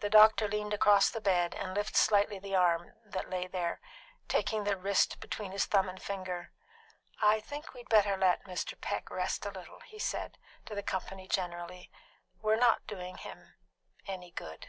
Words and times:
The 0.00 0.10
doctor 0.10 0.48
leaned 0.48 0.74
across 0.74 1.08
the 1.08 1.20
bed 1.20 1.54
and 1.54 1.72
lifted 1.72 1.94
slightly 1.94 2.40
the 2.40 2.56
arm 2.56 2.94
that 3.04 3.30
lay 3.30 3.46
there, 3.46 3.80
taking 4.26 4.64
the 4.64 4.76
wrist 4.76 5.20
between 5.20 5.52
his 5.52 5.66
thumb 5.66 5.88
and 5.88 6.02
finger. 6.02 6.50
"I 7.22 7.38
think 7.38 7.72
we 7.72 7.78
had 7.78 7.88
better 7.88 8.16
let 8.16 8.42
Mr. 8.46 8.74
Peck 8.80 9.08
rest 9.08 9.46
a 9.46 9.50
while," 9.52 9.78
he 9.86 10.00
said 10.00 10.36
to 10.64 10.74
the 10.74 10.82
company 10.82 11.28
generally, 11.28 11.92
"We're 12.42 12.58
doing 12.88 13.18
him 13.18 13.54
no 14.08 14.30
good." 14.34 14.66